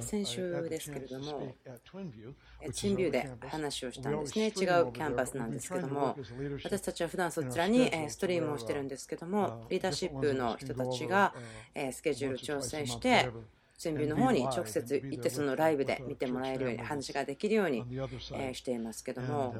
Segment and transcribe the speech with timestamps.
[0.00, 1.54] 先週ですけれども、
[2.72, 6.16] チンビューで話をしたんですね、違うキャンパスなんですけども、
[6.62, 11.34] 私たちは普段そちらにストリームをしてるんですけども、リーダーシップの人たちが
[11.92, 13.28] スケジュール調整して、
[13.80, 17.82] 全ビューの方に直接行ってそのライブで見てもらえるように話ができるように
[18.52, 19.54] していますけども。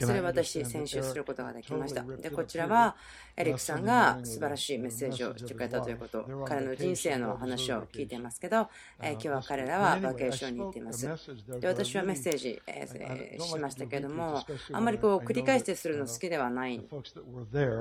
[0.00, 2.04] それを私先週することができました。
[2.04, 2.94] でこちらは
[3.36, 8.68] エリックさんが素晴らしいメッセージをしてくれたということ彼の人生の話を聞いていますけど
[9.00, 11.08] 今日は彼らはバケーションに行っています。
[11.60, 12.62] で私はメッセージ
[13.44, 16.86] しましたけれどもあんまりこう繰り返してするの好きではないん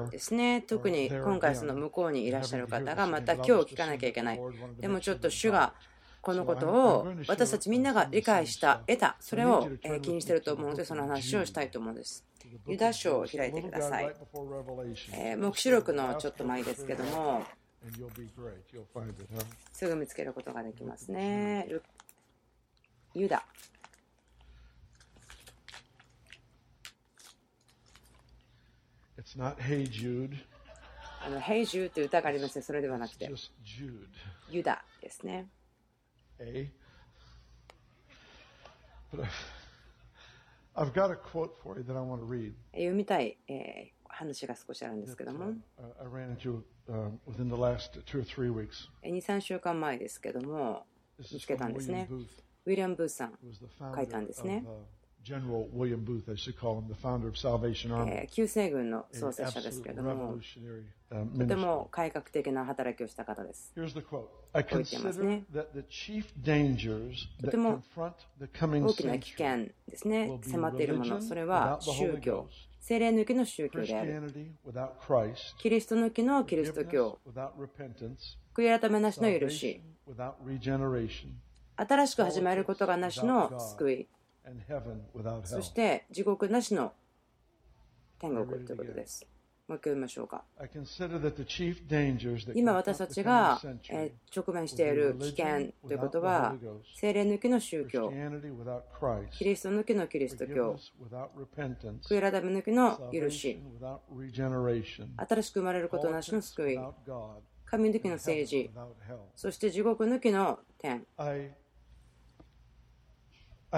[0.10, 0.64] ですね。
[0.68, 4.40] 特に今回その向こうにいらっしゃる方がまた今日聞かなきゃいけない
[4.80, 5.74] でもちょっと主が
[6.22, 9.70] このことを私たちみんなが理解した、得た、それを
[10.02, 12.26] 気にしていると思うので、その話をしたいと思うんです。
[12.68, 14.14] ユダ書を開いてください。
[15.14, 17.44] え黙示録のちょっと前ですけども、
[19.72, 21.68] すぐ見つけることができますね。
[23.14, 23.46] ユダ。
[31.22, 32.62] あの、ヘイジューという歌がありますね。
[32.62, 33.30] それではなくて、
[34.52, 35.48] ユダですね。
[42.72, 45.54] 読みたい、えー、話が少しあるんですけども、
[49.04, 50.86] 2、3週間前ですけども、
[51.20, 52.08] 見つけたんですね。
[52.66, 53.38] ウィリアム・ブーさん
[53.96, 54.66] 書いたんですね。
[58.32, 60.38] 旧西軍の創設者ですけれども、
[61.38, 63.74] とても改革的な働きをした方です。
[64.10, 65.46] こう言ってますね。
[67.42, 72.48] とても大きな危険ですね、迫っているもの、それは宗教、
[72.80, 74.32] 精霊抜きの宗教である。
[75.58, 77.20] キリスト抜きのキリスト教、
[78.56, 79.84] 悔い改めなしの許し、
[81.76, 84.08] 新しく始めることがなしの救い。
[85.44, 86.94] そして地獄なしの
[88.20, 89.26] 天国ということです。
[89.70, 90.44] もう一回読みましょうか。
[92.56, 93.62] 今私たちが
[94.36, 96.56] 直面している危険ということは、
[96.96, 98.12] 精霊抜きの宗教、
[99.30, 100.76] キリスト抜きのキリスト教、
[102.02, 103.62] 悔い改め抜きの許し、
[105.18, 106.80] 新しく生まれることなしの救い、
[107.66, 108.72] 神抜きの政治、
[109.36, 111.06] そして地獄抜きの天。
[113.72, 113.78] と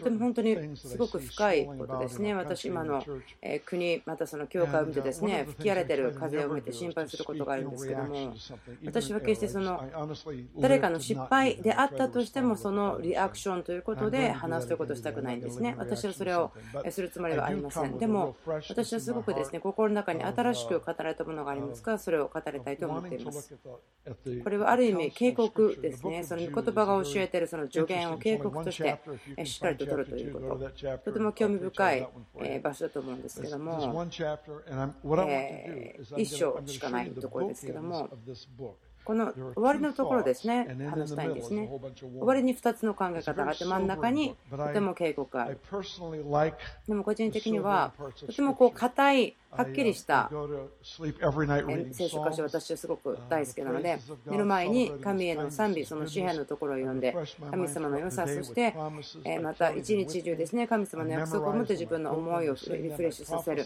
[0.00, 2.34] ても本当にすごく深いことですね。
[2.34, 3.00] 私、今の
[3.64, 8.34] 国、またその教会を見てですね、吹き荒れてる風を見て心配することがあるんですけども、
[8.84, 9.84] 私は決してその
[10.58, 15.76] 誰かの失敗であったとしても、そのリアクションということで話すということをしたくないんですね。
[15.78, 16.50] 私はそれを
[16.90, 17.98] するつもりはありません。
[17.98, 18.34] でも、
[18.68, 21.92] 私はすごくですね、心の中に新しく語られたものがありますか？
[21.92, 23.54] ら、それを語りたいと思っています。
[24.42, 26.24] これはある意味、警告ですね。
[26.24, 29.00] その言葉が教えているその助言を警告として
[29.44, 30.70] しっかりと取るということ、
[31.04, 32.08] とても興味深い
[32.62, 34.06] 場所だと思うんですけども、
[35.28, 38.08] え1章しかないところですけども、
[39.04, 41.68] この終わりのところですね、話したいんですね。
[41.68, 45.58] 終わりに2つの考え方があって、真ん中にとても警告がある。
[46.88, 50.30] でも個人的には、とてもこう硬い、はっきりした。
[51.92, 57.14] 聖書箇所、私はすごく大好きなので、寝る前に神への賛美、その詩篇のところを読んで、
[57.50, 58.74] 神様の良さ、そして
[59.42, 62.58] また一日中ですね、神様の約束を持って自分の思いをリ
[62.90, 63.64] フレッシュさせる、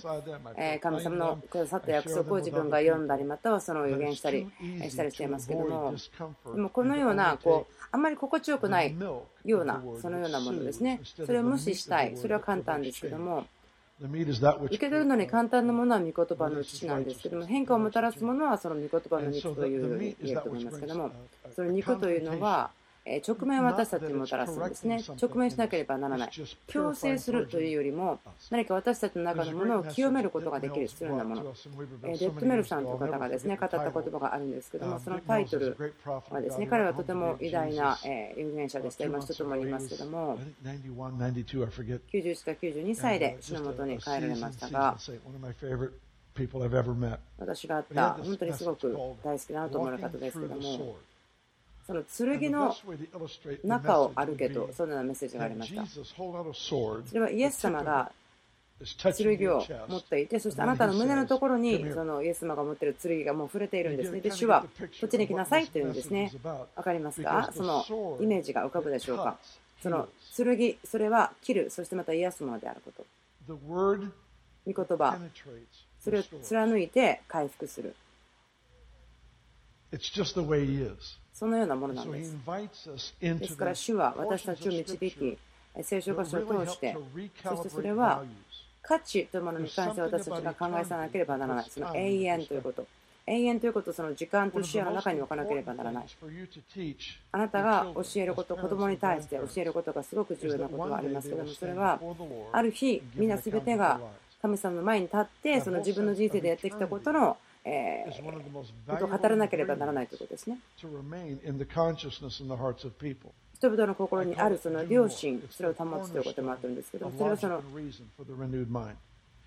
[0.80, 4.46] 神様のくださった約束を自分が読んだり、またはその予言したり
[4.88, 5.94] したりしていますけども、
[6.54, 8.94] でもこのようなこうあんまり心地よくない
[9.44, 13.46] ような、そのようなものですね、それを無視したい、それは簡単ですけども、
[14.66, 21.10] 受け取るのに簡単なものは御言葉の父なんですけども変化をもたらすものはその御言葉の肉というように言えると思いますけども
[21.56, 22.70] その肉というのは
[23.26, 25.02] 直面を私たちにもたらすんですね。
[25.20, 26.30] 直面しなければならない。
[26.66, 28.20] 強制するというよりも、
[28.50, 31.42] 何か私たちの中のものを清めることができる必要なもの。
[31.42, 35.94] デッドメルさんという方がですね語った言葉があるんですけども、そのタイトル
[36.30, 37.98] はですね、彼はとても偉大な
[38.36, 39.04] 有限者でした。
[39.04, 44.96] 今、一つも言いますけども、91か92歳で死のもとに帰られましたが、
[47.38, 48.92] 私があった本当にすごく
[49.24, 50.96] 大好きだなと思う方ですけども、
[51.88, 52.02] その
[52.38, 52.76] 剣の
[53.64, 55.86] 中を歩けと、そのようなメッセージがありました。
[55.86, 56.02] そ
[57.14, 58.12] れはイエス様が
[59.16, 64.20] 剣を持っていて、そしてあなたの胸のところにそのイエス様が持っている剣がもう触れているんですね。
[64.20, 64.66] で、主は
[65.00, 66.30] こっちに来なさいって言うんですね。
[66.42, 67.50] 分かりますか？
[67.54, 67.82] その
[68.20, 69.38] イメージが浮かぶでしょうか？
[69.82, 73.06] その剣、それは切る、そしてまた癒すものであること。
[73.48, 73.96] 御
[74.66, 75.18] 言葉、
[76.04, 77.94] それを貫いて回復する。
[81.38, 82.34] そのようなものなんです。
[83.20, 85.38] ですから、主は私たちを導き、
[85.82, 86.96] 聖書箇所を通して、
[87.44, 88.24] そしてそれは
[88.82, 91.70] 価値というものに関して私たちが考えさなければならない。
[91.70, 92.84] その永遠ということ。
[93.28, 96.06] 永遠ということをその時間と視野の中に置かなければならない。
[97.30, 102.00] あなたが教えること、子供に対して教えることがすごく重要なことがありますけども、それは
[102.50, 104.00] ある日、みんな全てが
[104.42, 107.36] 神様の前に立って、その自分の人生でやってきたことの
[107.68, 110.58] えー、語らなければならないということですね。
[113.54, 117.62] 人々の心にあるその良心、それを保つということもあるんですけど、それはその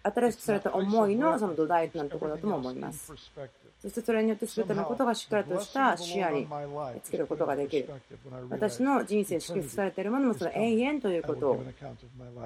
[0.04, 3.08] 新しくされた思いのその土台となるところだとも思います。
[3.82, 6.48] そしてそれによって全てのことがしっかりとした視野に
[7.04, 7.90] つけることができる。
[8.50, 11.64] 私の人生祝福されているものもその永遠ということを、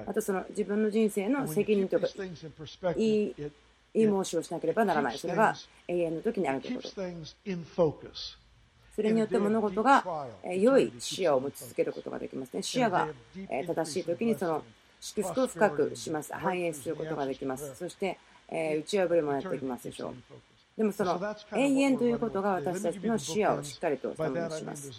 [0.06, 3.34] またその自分の人生の責任というか、いい
[3.96, 5.18] 言い申しをしなければならない。
[5.18, 5.54] それが
[5.88, 6.88] 永遠の時にあるということ。
[8.94, 10.04] それによって物事が
[10.44, 12.62] 良い視野を持ち続けることができますね。
[12.62, 13.08] 視野が
[13.66, 14.62] 正しい時にその
[15.00, 16.32] 祝福を深くします。
[16.32, 17.74] 反映することができます。
[17.74, 18.18] そして、
[18.50, 20.14] 打ち破りもやってきますでしょう。
[20.76, 21.18] でもその
[21.54, 24.90] 永遠ということが私たちの視野をしっかりと保ちます。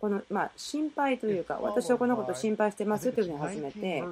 [0.00, 4.02] このまあ心配というか、私はこのことを心配してますというふうに始めて、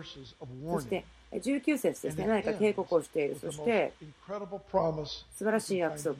[0.71, 3.37] そして19節ですね、何か警告をしている。
[3.39, 3.93] そして、
[4.27, 6.15] 素晴らしい約束。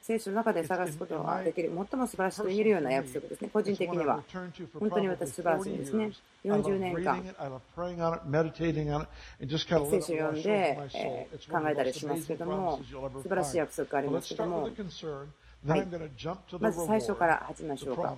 [0.00, 3.50] 聖書の中で探すことができる、最も素晴らしいと言えるような約束ですね。
[3.52, 4.22] 個人的には。
[4.78, 6.12] 本当に私素晴らしいですね。
[6.44, 7.34] 40年間、聖
[9.66, 12.80] 書を読んで、え考えたりしますけども、
[13.22, 15.86] 素晴らしい約束がありますけども、はい、
[16.60, 18.16] まず最初から始めましょうか。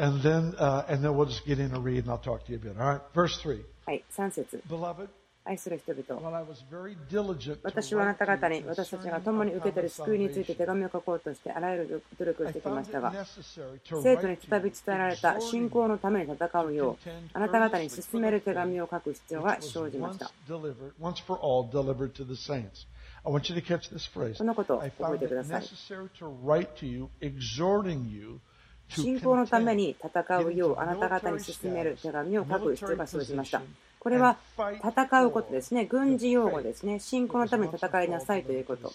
[0.00, 2.52] And then, uh, and then we'll just get in and read, and I'll talk to
[2.52, 2.78] you a bit.
[2.78, 3.64] All right, verse 3.
[3.84, 4.62] はい、3節。
[5.44, 6.20] 愛する人々。
[7.62, 13.12] 私はあなた方に私たちが共に受けている救いについて手紙を書こうとしてあらゆる努力をしてきましたが、
[13.84, 20.30] 生徒に再び伝えられた信仰のために戦うよう、あなた方に進める手紙を書く必要が生じました。
[20.46, 20.60] こ
[24.44, 25.62] のことを覚えてください。
[28.90, 33.60] 信仰のために戦うようあなた方に進める手紙を書く必要が生じました。
[34.00, 35.84] これは戦うことですね。
[35.84, 37.00] 軍事用語ですね。
[37.00, 38.92] 信仰のために戦いなさいということ。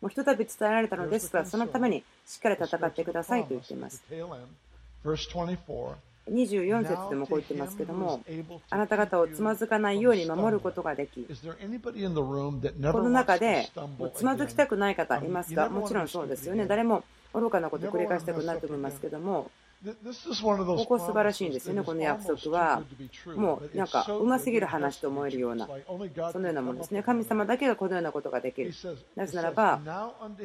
[0.00, 4.02] もうひとたび伝えられたのですが、そのためにしっかり戦ってくださいと言っています。
[6.30, 8.22] 24節でもこう言ってますけども、
[8.70, 11.28] あなた方をつまずかないように守ることができ、こ
[13.02, 13.68] の中で
[14.14, 15.68] つまずきたくない方いますか？
[15.68, 16.66] もちろんそうですよね。
[16.66, 17.02] 誰も
[17.34, 19.50] 愚かなことを繰り返したくなると思いますけども、
[19.84, 22.82] ここ素晴らしいんですよね、この約束は。
[23.34, 25.68] もうなんかうますぎる話と思えるような、
[26.32, 27.02] そのようなものですね。
[27.02, 28.72] 神様だけがこのようなことができる。
[29.16, 29.80] なぜならば、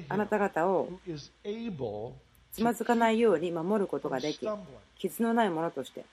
[0.09, 0.89] あなた方を
[2.51, 4.47] つまずかないように守ることができ、
[4.97, 6.03] 傷のないものとして、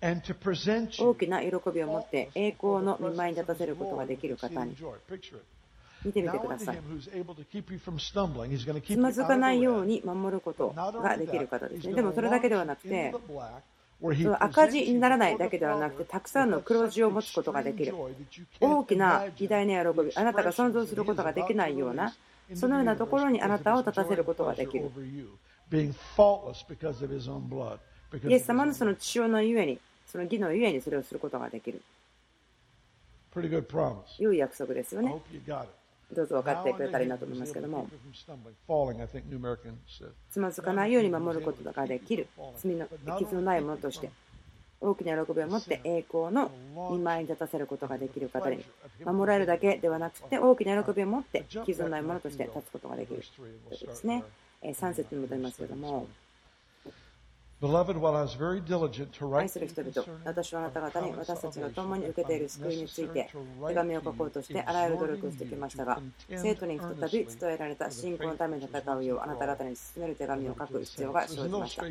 [0.00, 4.76] 大きな喜びを持って栄光の見舞いに立たせることができる方に。
[6.06, 6.78] 見てみてください。
[8.86, 11.94] つまずかないように守ることができる方ですね。
[11.94, 13.12] でもそれだけではなくて、
[14.38, 17.94] 赤字にならないだけではなくて、たくさんの黒字を持つことができる。
[18.60, 22.14] 大きな偉大な喜び、あなたが想像することができないような、
[22.54, 24.90] そのようなところにあなたを立たせることができる。
[28.28, 31.82] イエス様のその血潮のゆえに、その義のゆえにそれをすることができる。
[34.18, 35.14] 良い約束ですよね。
[36.14, 37.88] どうぞ分かってくれたらいいなと思いますけども、
[40.30, 42.86] つまずかないように守ることができる、罪の
[43.18, 44.10] 傷のないものとして、
[44.80, 46.50] 大きな喜びを持って栄光の
[46.92, 48.64] 見舞いに立たせることができる方に、
[49.04, 53.22] 守られるだけではなくて、大きな喜びを持って傷のないものとして立つことができる。
[53.36, 54.22] ということですね。
[54.62, 56.06] 3節に戻りますけども、
[59.38, 63.30] 愛する人々、私はあなた方に私たちが共に受けている救いについて
[63.66, 71.84] 手紙を書こうとしてあらゆる努力をしてきましたが、生徒に再び伝えられた信仰のために戦うようあなた方に進める手紙を書く必要が生じました。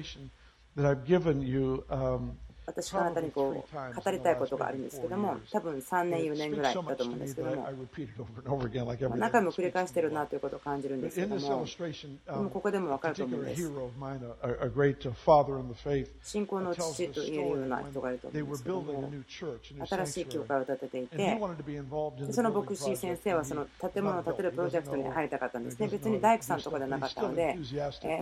[2.66, 7.68] 私があなたにこう語りたいことがあるんですけども、多分3年、4年ぐらいだと思うんですけども、
[9.16, 13.72] 何回も繰り返してるなということを感じるんですけども、でもここでも分かると思うんです。
[16.24, 19.12] 信仰の父と言えるような人がいると思うんですけども、
[19.86, 21.40] 新しい教会を建てていて、
[22.32, 25.88] その牧師先生はその建物を建てるプロジェクトに入りたかったんですね。
[25.88, 27.58] 別に大工さんとかではなかったので、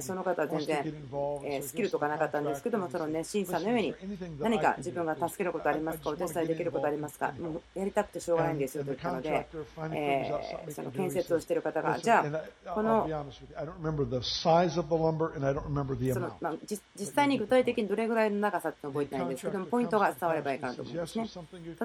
[0.01, 3.93] その方は全然スキルとかなかったんですけども、その熱心さの上に
[4.39, 6.09] 何か自分が助けることありますか？
[6.09, 7.33] お手伝いできることありますか？
[7.39, 9.47] もうやりたくてしょうがないんですよと言ったので、
[9.91, 12.25] えー、その建設をしている方が、じゃ
[12.65, 13.07] あ、この
[16.13, 21.29] その、まあ、実際に具体的にどれぐらいの長さって覚えてないんですけども、ポイントが伝わればいいかなと思うんですね。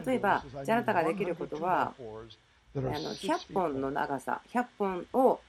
[0.07, 1.95] 例えば、じゃああなたができることは、
[2.77, 5.41] あの100本の長さ、100本を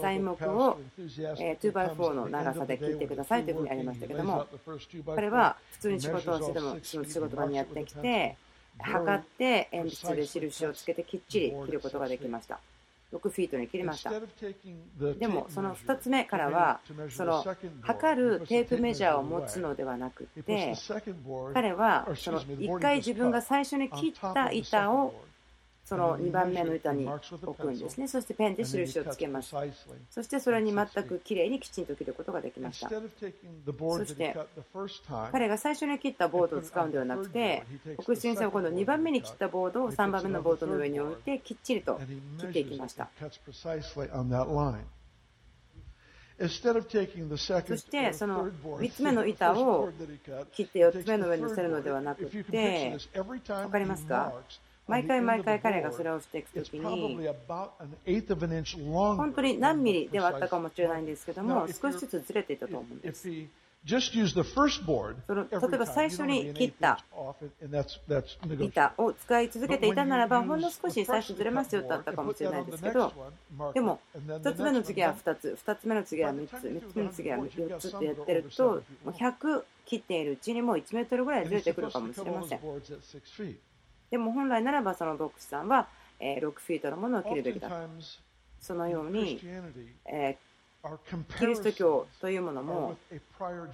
[0.00, 4.46] 材木を 2x4 の長さで切ってくださいというふうにありましたけども、
[5.14, 8.36] 彼は普通に仕事をしてでも、その仕事場にやってきて、
[8.78, 12.60] 測って鉛筆で印をつけてきっちり切ることができました。
[13.12, 14.12] 6フィートに切りました。
[15.18, 17.44] でも、その2つ目からは、その
[17.82, 20.74] 測るテープメジャーを持つのではなくて、
[21.52, 25.12] 彼はその1回自分が最初に切った板を
[25.90, 28.06] その2番目の板に置くんですね。
[28.06, 29.52] そしてペンで印をつけます。
[30.08, 32.88] そしてそれに全くきれいにきちんと切ることができました。
[32.88, 32.94] そ
[34.06, 34.36] して
[35.32, 37.64] 彼が最初に切ったボードを使うんではなくて、
[37.96, 42.00] 奥先生は今度2番目に切ったボードを3番目のボードの上に置いてきっちりと
[42.38, 43.08] 切っていきました。
[43.18, 43.28] そ
[46.48, 49.90] してその3つ目の板を
[50.52, 54.32] 切って4つ目の上に乗せるのではなくて、分かりますか
[54.90, 56.82] 毎回毎回彼がそれをしていくときに、
[59.16, 63.28] 本当に何ミリではあったかもしれないんですけども、少しずつずれていたと思うんです。
[63.28, 63.46] 例
[65.74, 67.02] えば最初に切った
[68.60, 73.10] 板を使い続けていたならば、ほんの少し最初ずれますよとあったかもしれないですけど、
[73.72, 82.60] でも、1つ目の次は2つ、2つ目の次は3つ、3つ目の次は4つってやってると、100切っているうちにもう1メートルぐらいずれてくるかもしれません。
[84.10, 85.86] でも本来ならばその牧師さんは
[86.20, 87.70] 6フィートのものを切るべきだ
[88.60, 89.40] そのように、
[90.06, 90.36] え
[91.38, 92.96] キリスト教というものも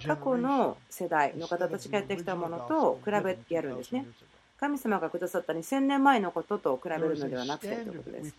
[0.05, 4.05] 過去の世代の方たちがやってきたものと比べてやるんですね。
[4.59, 8.33] 神様がくださった2000年前のことと比べるのではなくてということです。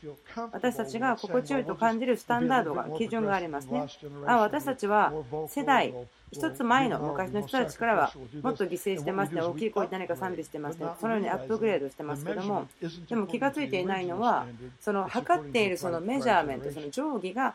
[0.53, 3.87] 私たちが心地よいと感じるスタンダードが、基準がありますね。
[4.27, 5.13] あ私たちは
[5.49, 5.95] 世代、
[6.31, 12.69] 一つ前の昔の人たちからはもっと犠牲してますね、大きい声で何か賛美してますね、そのようにアップグレードしてますけども、
[13.09, 14.47] でも気が付いていないのは、
[14.81, 17.55] その測っているそのメジャーメント、その定規が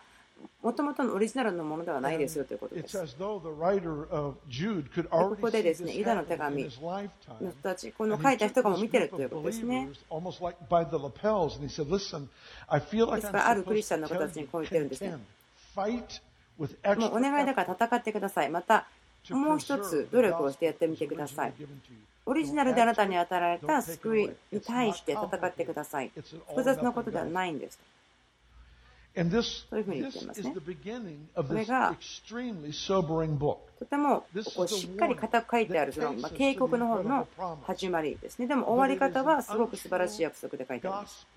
[0.62, 2.98] もともとのオリジナルのものではないですよということです。
[3.18, 3.42] こ
[5.40, 6.84] こでですね、ユダの手紙の人
[7.62, 9.88] たち、この書いた人がも見てるということですね。
[13.16, 15.18] ですからあるクリスチャンの方たちにこう言ってるんですね。
[16.58, 18.50] もうお願いだから戦ってください。
[18.50, 18.88] また、
[19.30, 21.54] もう一つ努力をしてやってみてください。
[22.26, 26.12] オリジナルであなたに与えられた救いに対して戦ってください。
[26.48, 27.80] 複雑なことではないんです。
[29.70, 30.56] そういうふうに言っていますね。
[31.36, 31.96] これが
[33.78, 37.28] とてもこうしっかり固く書いてあるその、ま警告の本の
[37.64, 38.48] 始まりですね。
[38.48, 41.28] でも終わり方はすごく素晴らしい約束で書いてあります。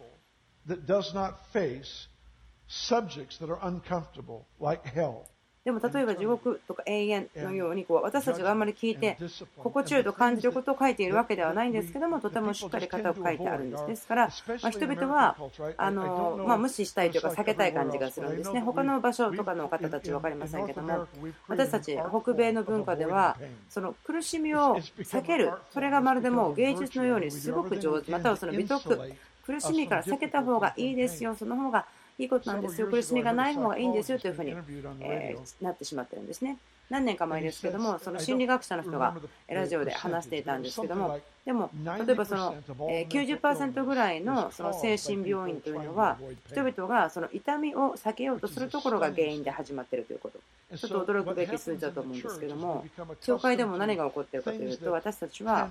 [5.67, 9.19] でも例えば地獄とか永遠のようにこう私たちがあんまり聞いて
[9.59, 13.87] 心地よいと感じることを書いているわけではないんですけどもとてもしっかり型を書いてあるんです。
[13.89, 14.31] ですから、
[14.63, 15.37] ま人々は
[15.77, 18.61] あの、ま無視したいというか避けたい感じがするんですね。
[18.61, 21.09] 他の場所とかの方たち分かりませんけども
[21.49, 23.37] 私たち北米の文化では
[23.69, 29.01] その苦しみを避けるそれがまるでもう芸術のようにすごく上手またはその美徳
[29.45, 31.87] 苦しみから避けた方がいいですよその方が
[32.19, 34.55] いいことなんですよ苦しみがない方がいいんですよというふうに、
[35.01, 36.59] えなってしまってるんですね。
[36.89, 39.17] 何年か前ですけども、その心理学者の人が
[39.49, 41.71] ラジオで話していたんですけども、でも、
[42.07, 46.17] 例えばその90%ぐらいのその精神病院というのは、
[46.49, 50.39] 人々がその痛みを避けようとするところが原因で始まっているということ。
[50.79, 52.85] ちょっと驚くべき数字だと思うんですけども、
[53.23, 55.71] 教会でも何が起こっているかというと、私たちは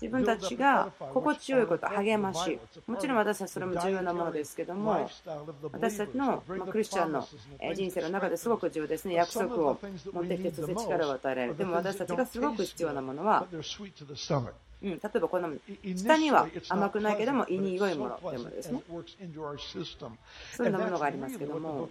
[0.00, 5.08] 自分たちが心地よいこと、励まし、もちろん私たちそれも重要なものですけども、
[5.72, 7.26] 私たちのクリスチャンの
[7.74, 9.78] 人生の中ですごく重要ですね、約束を
[10.12, 11.56] 持ってきて、そして力を与えられる。
[11.56, 13.46] でも私たちがすごく必要なものは、
[14.82, 15.50] うん、例えばこの
[15.96, 18.82] 下には甘くないけども胃に良いものというものですね。
[20.56, 21.88] そういうものがありますけども、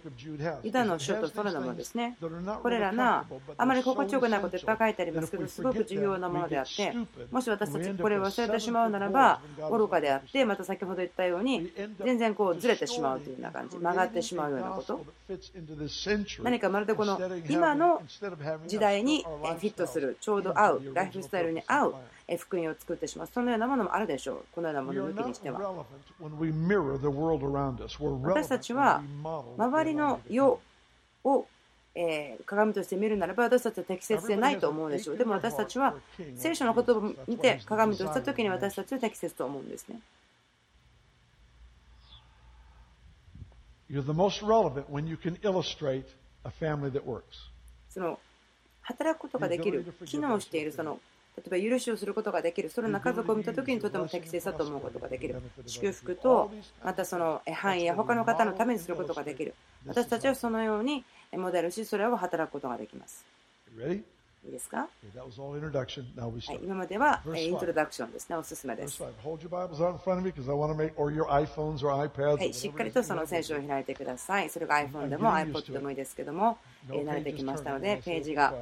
[0.62, 2.16] ユダの書とそれのものですね。
[2.62, 3.26] これらが
[3.56, 6.94] あまり心地よくないこといっぱい書いてありますけど、すごく重要なものであって、
[7.30, 9.40] もし私たちこれを忘れてしまうならば、
[9.70, 11.70] 愚かであって、また先ほど言ったように、
[12.02, 15.04] 全然こうずれてしまうというような感じ、曲がってしまうようなこと。
[16.42, 18.02] 何かまるでこの今の
[18.66, 21.94] 時代にフィットする、ちょうど合う、ライフスタイルに合う
[22.36, 23.26] 福音を作ってしまう。
[23.26, 24.44] そのようなものもあるでしょう。
[24.52, 25.84] このようなものを抜きにしては。
[28.22, 29.02] 私たちは
[29.56, 30.60] 周りの世
[31.24, 31.46] を
[31.94, 35.96] え鏡として見るならば私たちは適切でないと思うでしょうでも私たちは
[36.36, 40.00] 聖書の言葉を見て鏡とした時に私たちは適切と思うんですね.
[47.88, 48.20] その
[48.82, 51.00] 働くことができる、機能しているその
[51.38, 55.40] 例えば許しをすることができる、そのような家族を見たときにとても適切だと思うことができる。
[55.66, 56.50] 祝福と、
[56.84, 59.54] またその範囲や他の方のためにすることができる。
[59.86, 63.24] 私たちはそのようにモデルし、それを働くことができます。
[64.44, 64.88] いいですか、はい、
[66.64, 69.02] 今まではイントロダクションですね、おすすめです。
[69.02, 69.12] はい、
[72.54, 74.48] しっかりとその聖書を開いてください。
[74.48, 76.58] それが iPhone でも iPod でもいいですけども、
[76.90, 78.54] え慣れてきましたので、ページが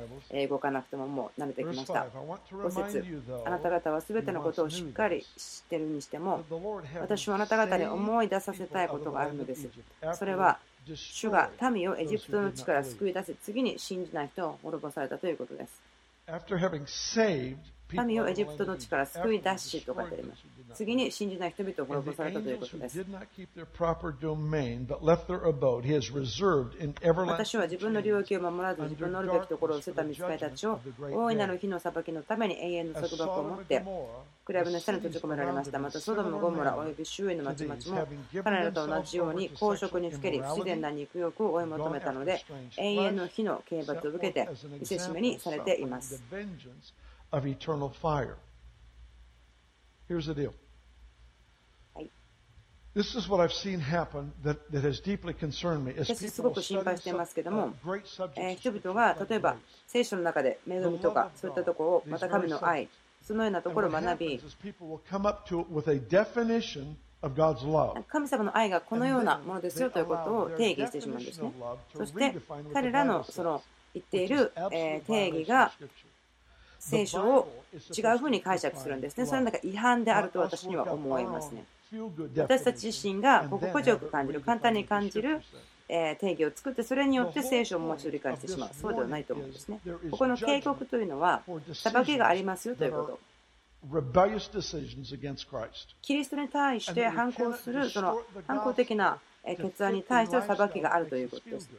[0.48, 2.06] 動かなくてももう慣れてきました。
[2.50, 6.42] 5節あなた方はすべてのことをしっかり知っているにしても、
[7.00, 9.68] 私はあなた方に思い出させたいことがあるのです。
[10.14, 10.58] それは
[10.94, 15.82] 主が民をエジプトの地から救い出せ、次に信じない人を滅ぼされたということです。
[18.06, 20.44] 民をエジプトの地から救い出しと書いてあります。
[20.76, 23.04] 次に信じない人々を滅ぼされたということです。
[27.26, 33.82] 私は自分の領域を守らず、自分のおるべきところを捨てた見つかりたちを、大いなる日の裁きのために永遠の束縛を持って、
[34.44, 35.78] クラブの下に閉じ込められました。
[35.78, 38.06] また、ソドム、ゴモラ、および周囲の町々も、
[38.44, 42.44] 彼らと同じように公職にふけり、不自然な肉欲を追い求めたので、
[42.76, 46.22] 永遠の日の刑罰を受けて、見せしめにされています。
[47.32, 48.38] of eternal fire.
[50.08, 50.54] Here's the deal.
[52.96, 55.92] This is what I've seen happen that, that has deeply concerned me.
[55.98, 57.74] 私すごく心配していますけども、
[58.36, 62.88] えー、人々が例えば聖書の中で恵みとかそういったところをまた神の愛
[63.20, 64.40] そのようなところを学び
[68.08, 71.52] 神様の愛がこのようなものですよということを定義してしまうんですね。
[71.94, 72.34] そして
[72.72, 73.62] 彼らのその
[73.92, 74.52] 言っている
[75.06, 75.70] 定義が
[76.78, 79.26] 聖書を違うふうに解釈するんですね。
[79.26, 81.66] それなんか違反であると私には思いますね。
[82.38, 85.40] 私たち自身が心地よく感じる、簡単に感じる
[85.88, 88.70] 定義を作って、それによって聖書をもう一度理解してしまう。
[88.72, 89.80] そうではないと思うんですね。
[90.10, 93.18] ここの警告というのは、裁きがありますよということ。
[96.02, 101.70] キリストに対して反抗する、その反抗的な決断に対しての裁きがあるということです。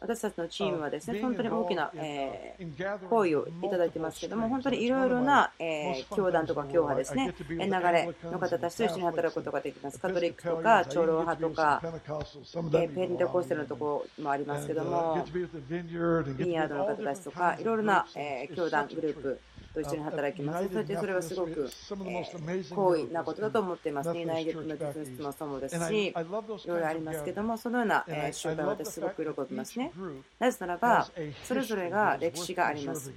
[0.00, 10.00] 私たちのチームはですね、本当に大きな、えー、行為をいただいてますけども、本当にいろいろな、えー、教団とか教派ですね、流れの方たちと一緒に働くことができます。
[10.00, 19.40] カトリックとか、長老派とか、えー、ペンテコステルのところもありますけども、ビニヤードの方たちとか、いろいろな、えー、教団、グループ、
[19.74, 20.68] と一緒に働きます。
[20.72, 21.68] そしてそれはすごく、
[22.06, 24.16] え好意なことだと思っています。
[24.16, 29.90] ユナイテッドのビジネスもそうですし、いろいろありますけども、そのような集会は私すごく喜びますね。
[30.38, 31.08] なぜならば、
[31.42, 33.12] それぞれが歴史があります。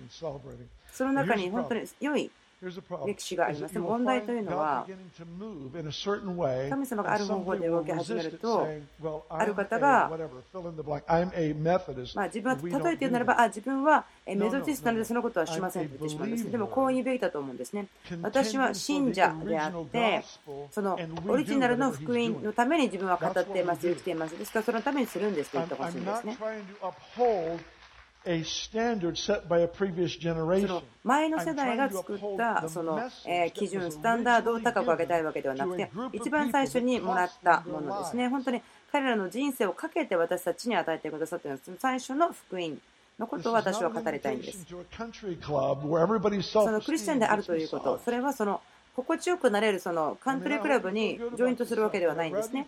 [0.92, 3.78] その中に本当に良い歴史があります。
[3.78, 4.88] 問題というのは、
[6.70, 8.68] 神様がある方法で動き始めると、
[9.30, 10.10] ある方が、
[12.16, 16.52] まあ、自分は例えて言うならば、あ自分はメゾティストなのでそのことはしませんと言ってしまうんです。
[16.52, 17.88] でも、こう言うべきだと思うんですね。
[18.24, 20.24] 私は信者であって、
[20.72, 24.38] そのオリジナルの福音のために自分は語っています、生きています。
[24.38, 26.38] ですから、そのためにするんですと言ってほしいんですね。
[31.04, 33.00] 前の世代が作ったその
[33.54, 38.28] 基準、スタンダードを高く上げたいわけではなくて、一番最初にもらったものですね。
[38.28, 38.62] 本当に
[38.92, 42.78] 彼らの人生をかけて私たちに与えてくださっている最初の福音
[43.18, 44.66] のことを私は語りたいんです。
[44.68, 44.84] その
[46.82, 48.62] クリスチャンであるということ、それはその
[48.98, 52.66] 心地よくなれるそのカントリークラブにジョイントするわけではないんですね。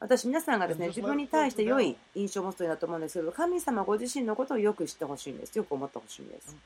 [0.00, 5.54] 私、皆さんがですね自分に対して良い印象を持つといいなと思うんですけど、神様ご自身のことをよく知ってほしいんです。
[5.58, 6.56] よく思ってほしいんです。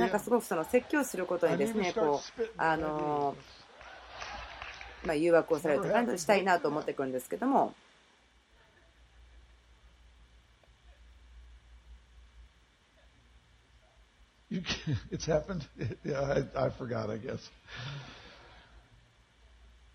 [0.00, 3.36] なんかすごくその説教することにですね、こう、あの、
[5.06, 7.72] まあ、誘惑をされるとかしたいなと思ってくるんですけども、
[14.54, 14.62] You
[15.10, 15.66] it's happened.
[16.04, 16.20] Yeah,
[16.56, 17.50] I, I forgot, I guess.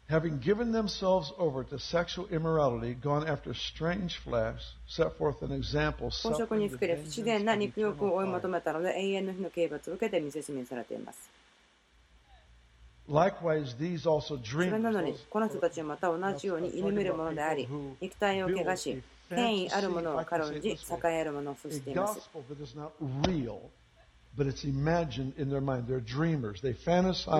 [0.10, 6.10] Having given themselves over to sexual immorality, gone after strange flesh, set forth an example.
[6.10, 11.30] 公職にふけれ不自然な肉欲を追い求めたので永遠の日の刑罰を受けて見せしめされています。
[13.08, 13.15] そ
[14.60, 17.67] れなのに、この人たちはまた同じように犬見るものであり、
[18.02, 22.30] 肉体を汚し、権威あるものを軽んじ、栄えあるものを伏しています。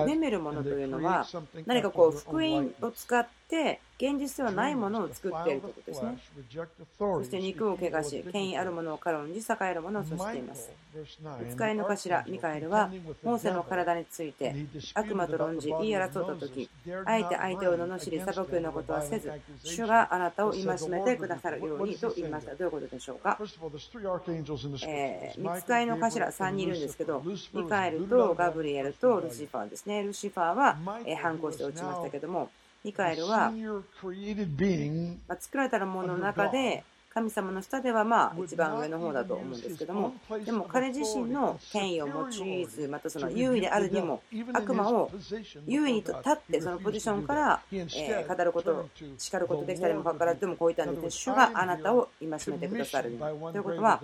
[0.00, 1.26] 夢見るものというのは
[1.66, 6.16] 何かこう福音を使って現実ではないものを作っているということですね。
[6.98, 10.70] そして肉を汚し、権威あるものを軽んじ、栄えるものをそしています。
[11.50, 12.90] 使いの頭、ミカエルは、
[13.22, 14.54] モーセの体について、
[14.94, 16.70] 悪魔と論じ、言い争った時、
[17.04, 19.30] あえて相手を罵り、裁くようなことはせず、
[19.64, 22.54] 主があなたを戒めてくださるようにと言いました。
[22.54, 30.02] どういうことでしょうか、えー、見つかいの頭3人いるんですけど、ミカエルとガブリエルとルシファーですね。
[30.02, 32.48] ルシファーはえ反抗して落ちましたけども、
[32.84, 33.52] ミカエルは、
[35.28, 36.82] ま作られたものの中で
[37.12, 45.10] 神様の下ではまあ一番上の方だと思うんですけどもでも彼自身の権威を用いずまたその優位であるにも悪魔を
[45.66, 54.00] 優位に立ってそのポジションからえ語ること叱ることできたりもかからずでもこういったんです主があなたを戒めてくださるということは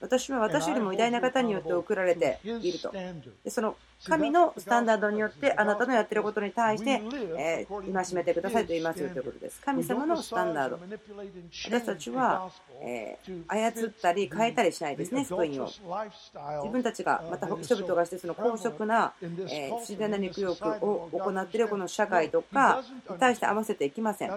[0.00, 7.02] 私は私よりも偉大な方によって送られているとでその神のスタンダードによってあなたのやってることに対して、
[7.38, 9.60] えー、戒めてくださいと言いますよということです。
[9.64, 10.78] 神様のスタンダード。
[10.78, 12.43] 私たちは、
[12.80, 15.66] えー、操ったり変えたりしないですね、福音を。
[15.66, 24.30] 自分たちが、また人々がしてその公職な、えー、自然な肉欲を行っているこの社会とかに対して合わせていきません。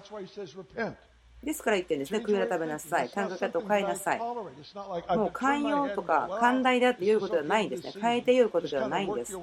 [1.43, 4.19] ですから言ってるんですね、悔い改めなさい、考え方を変えなさい。
[4.19, 9.33] もう寛容とか寛大だっていうことではないんですね、変えていうことではないんです。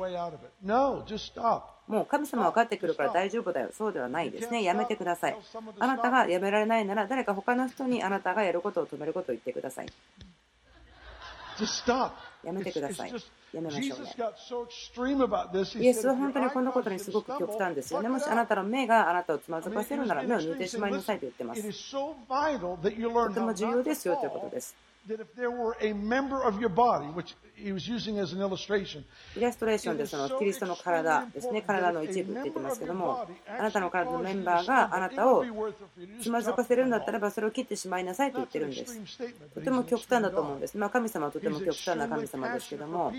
[1.87, 5.37] もう神様は分かってくるから大丈夫だよ、そうではないですね、やめてください。
[5.79, 9.87] あなたがやめられないなら、誰か他の人にあなたがやることを止めることを言ってください。
[12.43, 13.13] やめてください。
[13.53, 14.15] やめましょうね。
[15.77, 18.09] イエスは本当にこのことにすごく極端ですよね。
[18.09, 21.63] もしあなたの目があなたをつまずかせるなら目を抜いてしまいなさいと言ってます。
[21.93, 22.15] と
[23.33, 24.75] ても重要ですよということです。
[25.09, 29.05] That if there were a member of your body, which he was using as an illustration,
[29.37, 35.45] イラストレーションでそのキリストの体ですね、体の一部って言ってますけども、あなたの体のメンバーがあなたを
[36.23, 38.99] つまずかせるんだったらば、それを切ってしまいなさいと言ってるんです。
[39.55, 40.79] とても極端だと思うんです。
[40.79, 43.13] まあ、神様はとても極端な神様ですけども、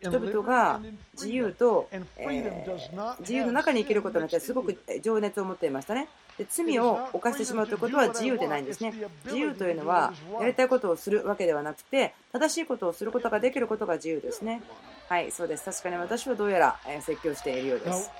[0.00, 0.80] 人々が
[1.14, 6.08] 自由と、えー、自由の中に生きることによってすごく情熱を持っていましたね。
[6.38, 8.94] で罪を犯してしまうということは自由でないんですね。
[9.24, 14.62] 自由というのはやりたいことをするわけではなくて正しいことをすることができることが自由ですね。
[15.08, 15.64] はい、そうです。
[15.64, 18.10] 確かに私はどうやら説教しているようです。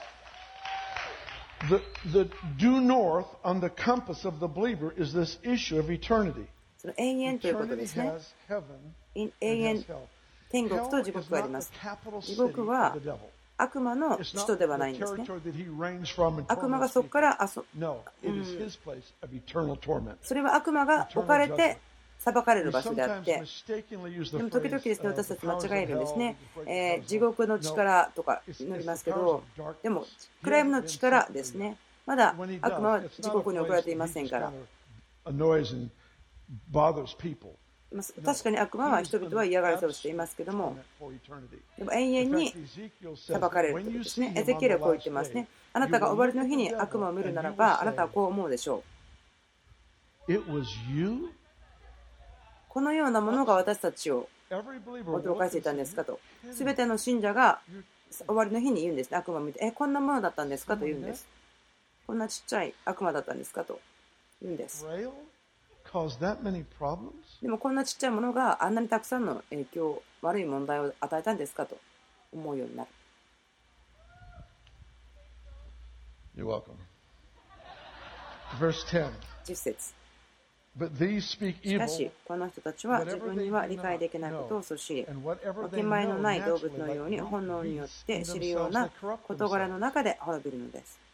[1.68, 1.80] The,
[2.12, 6.46] the due north on the compass of the believer is this issue of eternity.
[6.78, 8.12] その永遠ということですね。
[9.14, 9.84] 永遠、
[10.50, 11.72] 天国と地獄があります。
[12.22, 12.96] 地獄は
[13.58, 15.26] 悪魔の首都ではないんですね。
[16.46, 18.44] 悪魔がそこから遊、うん、
[20.22, 21.78] それは悪魔が置かれて
[22.18, 23.42] 裁かれる場所であって、
[23.88, 26.36] でも時々ですね、私たち間違えるんですね。
[26.66, 29.42] えー、地獄の力とか祈りますけど、
[29.82, 30.06] でも
[30.42, 31.76] 暗闇の力ですね。
[32.06, 34.52] まだ悪魔は地獄に送られていませんから。
[38.24, 40.76] 確かに悪魔は人々は嫌がらせをしていますけども、
[41.78, 42.54] でも永遠に
[43.16, 44.32] 裁かれるということですね。
[44.36, 45.48] エゼキエルはこう言ってますね。
[45.72, 48.82] あなたが終わりの日に悪魔を見るならば、あなたはこう思うでしょ
[50.28, 50.32] う。
[52.68, 56.20] このようなものが私たちを驚かせていたんですかと。
[56.52, 57.60] すべての信者が
[58.26, 59.16] 終わりの日に言うんですね。
[59.16, 61.26] 悪魔を見て、え、こんなものだったんですかと言うんです。
[62.06, 63.80] こんなちっちゃい悪魔だったんですかと
[64.42, 64.86] 言うんです。
[67.42, 71.78] でもこんなちっちゃいものがあんなにたくさんの影響、悪い問題を与えたんですかと
[72.32, 72.90] 思うようになる。
[76.36, 76.76] You're welcome.
[78.60, 79.10] Verse 10.
[79.44, 79.94] 10節
[81.20, 88.88] しかし、この人たちは自分には理解できないことをそしり、分け前のない動物のように本能によって知るような
[89.26, 91.07] 事柄の中で滅びるのです。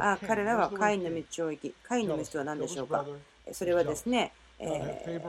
[0.00, 3.04] あ彼らはカインの道を行き、カインの道とは何でしょうか？
[3.52, 5.20] それはですね、えー、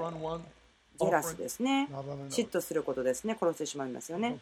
[0.99, 1.89] ジェラスですね。
[2.29, 3.35] 嫉妬することですね。
[3.37, 4.37] 殺してしまいますよね。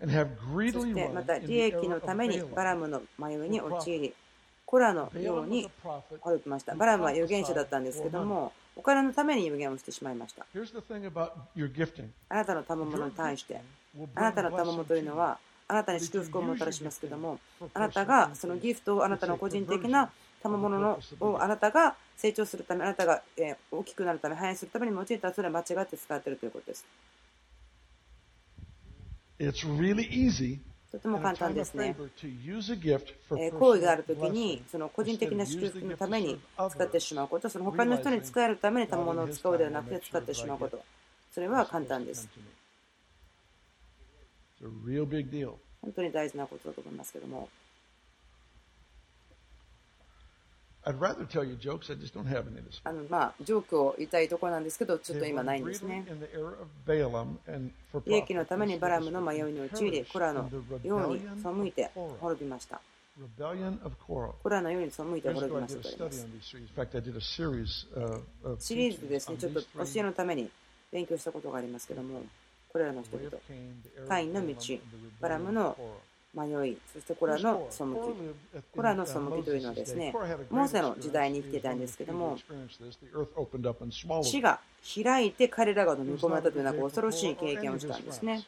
[0.00, 4.14] そしてまた利益のためにバラムの迷いに陥り、
[4.64, 5.70] コラのように
[6.20, 6.74] 滅びました。
[6.74, 10.46] バラムは預言者だったんですけども、お金のために預言をしてしまいました。
[12.28, 13.60] あなたの賜物に対して、
[14.14, 17.38] あなたの賜物というのは、あなたに祝福をもたらしますけども、
[17.72, 20.10] あなたがそのギフトをあなたの個人的な
[20.42, 23.22] 賜物のをあなたが成長するため、あなたが
[23.70, 26.84] 大きくなるため、反映するために用いたらそれは間違って使っているということです。
[30.92, 31.96] とても簡単ですね。
[33.58, 36.38] 行為があるときに、その個人的な祝福のために
[36.70, 40.80] 使ってしまうこと、その他の人に使えるために賜物を使うではなくて使ってしまうこと。
[41.32, 42.28] それは簡単です。
[45.82, 47.48] 本当に大事なことだと思いますけども。
[50.86, 56.04] I'd rather tell you jokes, I just don't have any this あのまあ、ジョークを言いたいところなんですけど、ちょっと今ないんですね。
[58.06, 60.46] 利益のためにバラムの迷いに陥り、コラの
[60.82, 62.82] ように背いて滅びました。
[64.42, 66.26] コラのように背いて滅びましたと言います。
[68.58, 70.50] シリーズでですね、ちょっと教えのために
[70.92, 72.22] 勉強したことがありますけども、
[72.74, 73.30] これらの人々、
[74.08, 74.54] カインの道、
[75.20, 75.76] バラムの
[76.34, 77.88] 迷い、そしてコラの背き。
[78.74, 80.12] コラの背きというのはですね、
[80.50, 82.36] モーセの時代に生きていたんですけども、
[84.24, 84.58] 地が
[85.04, 88.42] 開いて彼らが飲み込まれたというなんか恐ろしい経験をしたんですね。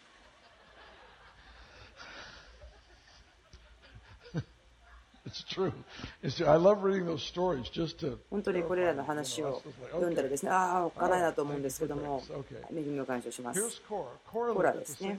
[8.31, 12.23] 本当にこれらの話を読んだらですね、ああ、おっかないなと思うんですけども、
[12.71, 13.83] 恵みを感謝します。
[13.87, 15.19] コラですね。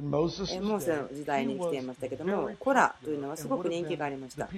[0.00, 4.48] モーセの時代に来ていましたけども、コラというのはすごく人気がありました。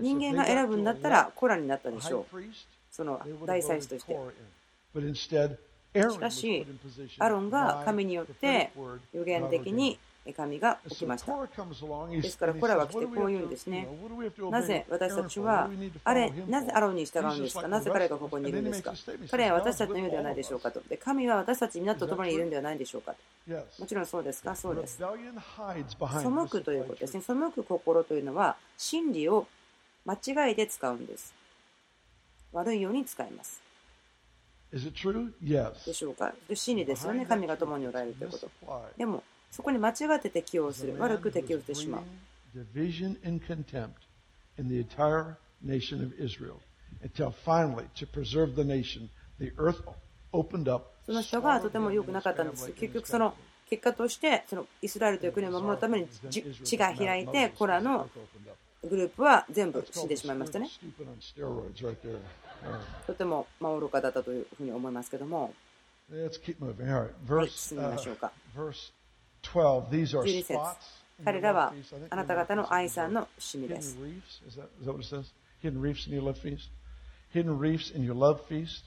[0.00, 2.42] 人間が選ぶんだったらコラになったでしょう。
[2.90, 4.16] その大祭司として。
[6.10, 6.66] しかし、
[7.18, 8.70] アロンが神によって
[9.14, 9.98] 予言的に
[10.32, 11.32] 神が起きました。
[12.20, 13.88] ですから、これは来てこう言うんですね。
[14.50, 15.70] なぜ私たちは、
[16.04, 17.68] あれ、なぜアロンに従うんですか？
[17.68, 18.92] なぜ彼がここにいるんですか？
[19.30, 20.70] 彼は私たちの言うではないでしょうか？
[20.70, 20.80] と。
[20.88, 23.14] で、神は私たち皆と共にいるんではないでしょうか？
[23.78, 24.56] もちろんそうですか？
[24.56, 24.98] そうです。
[24.98, 25.04] 背
[26.48, 27.22] くということですね。
[27.22, 29.46] 背く心というのは、真理を
[30.04, 30.14] 間
[30.48, 31.34] 違いで使うんです。
[32.52, 33.60] 悪いように使います。
[34.72, 36.32] でしょうか？
[36.52, 37.24] 真理ですよね。
[37.24, 38.50] 神が共におられるということ。
[38.98, 40.96] でも、そこに間違って適応する。
[40.98, 42.02] 悪く適応してしまう。
[51.06, 52.70] その人がとても良くなかったんです。
[52.72, 53.34] 結局その
[53.68, 58.08] 結果としてそのイスラエルという国を守るために地が開いてコラの
[58.84, 60.68] グループは全部死んでしまいましたね。
[63.06, 65.52] とても愚かだったというふうに思いますけども。
[67.34, 68.32] はい、進みましょうか。
[70.22, 70.58] 12節
[71.24, 71.72] 彼らは
[72.10, 73.96] あなた方の愛さんの趣味です。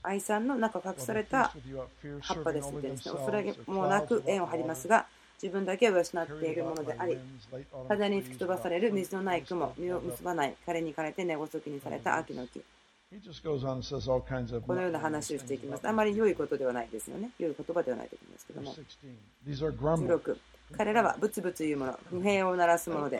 [0.04, 1.52] 愛さんの中隠された
[2.22, 5.08] 葉っぱですのでですね、恐れもなく縁を張りますが、
[5.41, 6.04] 自分だけを養っ
[6.39, 7.17] ているものであり、
[7.88, 12.62] 風に吹き飛ばされる水のない雲、実を結ばない、彼に枯れて根ごそきにされた秋の木。
[14.67, 15.88] このような話をしていきます。
[15.88, 17.32] あまり良いことではないですよね。
[17.39, 18.76] 良い言葉ではないと思いますけども。
[19.48, 20.38] 16
[20.78, 23.19] 彼らはブツブツ言うもの、不平を鳴らすもので。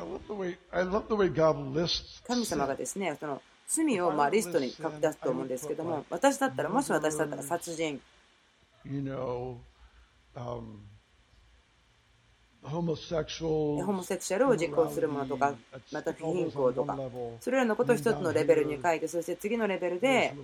[2.28, 8.00] 神様がですね、その罪をまあリストに書き出すと思うんですけども、私だったら、もし私だったら殺人。
[12.62, 15.54] ホモセクシャルを実行するものとか、
[15.92, 16.98] また不貧困とか、
[17.40, 20.36] それらのことを一つのレベルに書いて、そして次のレベルで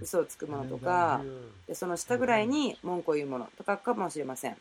[0.00, 1.22] 嘘をつくものとか、
[1.66, 4.56] でその下ぐらいに文句を言うものとかかもしれません。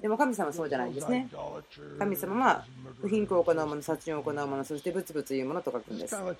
[0.00, 1.28] でも神様はそうじゃないですね。
[1.98, 2.64] 神様は
[3.02, 6.14] 不貧困を行うもの、殺人を行うもの、そしてブツブツ言うものと書くんです。
[6.14, 6.34] わか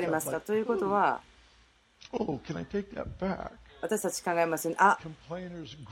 [0.00, 0.40] りますか？
[0.40, 1.20] ということは、
[3.82, 4.76] 私たち考えますよね。
[4.78, 4.98] あ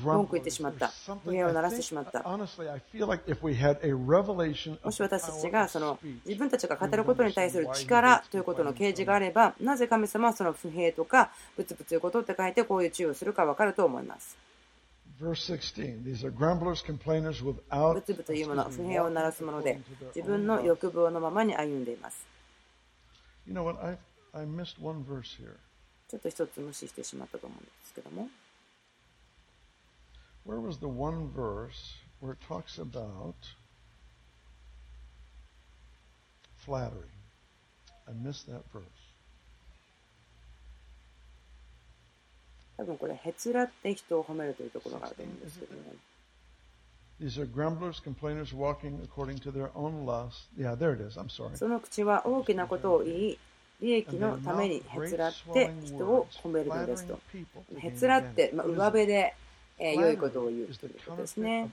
[0.03, 0.91] 文句言ってしまった。
[1.25, 2.23] 上を鳴らしてしまった。
[4.85, 14.37] もし私たちがその自分たちが語ることに対する力ということの掲示があれば、なぜ神様はその不平とかブツブツいうことって書いてこういう注意をするか分かると思います。
[17.95, 19.81] ブツブツいうもの、不平を鳴らすもので、
[20.15, 22.25] 自分の欲望のままに歩んでいます。
[26.09, 28.29] ちょっと一つ無視してしまったと思うんですけども。
[30.47, 33.35] Where was the one verse where it talks about
[36.57, 37.11] flattery?
[38.07, 38.85] I missed that verse.
[42.79, 45.81] 多分これ、へつらって人を褒めるというところがあるんですけどね。
[47.21, 50.47] These are grumblers, complainers, walking according to their own lust.
[50.57, 51.19] Yeah, there it is.
[51.19, 51.57] I'm sorry.
[51.57, 53.39] その口は大きなことを言い、
[53.81, 57.19] 利益のためにへつらって人を褒めるのですと。
[57.79, 59.35] へつらって、まあ、上辺で、
[59.79, 61.71] えー、良いことを言うということですね。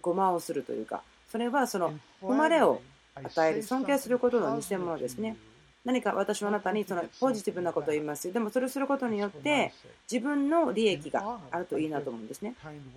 [0.00, 2.80] ごまをするというか、それはその誉れを
[3.14, 5.36] 与える、尊敬することの偽物ですね。
[5.84, 8.32] 何か私はあなたにそのポジティブなことを言いますよ。
[8.32, 9.72] でもそれをすることによって
[10.10, 12.54] 自分の利益があるといいなと思うんですね。